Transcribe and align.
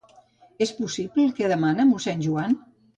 És 0.67 0.71
possible 0.79 1.27
el 1.27 1.37
que 1.41 1.53
demana 1.55 1.89
mossèn 1.95 2.29
Joan? 2.29 2.63